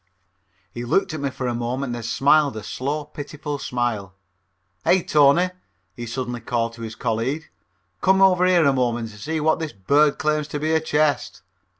[0.73, 4.15] He looked at me for a moment, then smiled a slow, pitying smile.
[4.83, 5.51] "Hey, Tony,"
[5.95, 7.51] he suddenly called to his colleague,
[8.01, 11.43] "come over here a moment and see what this bird claims to be a chest."